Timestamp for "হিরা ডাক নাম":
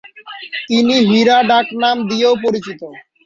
1.09-1.97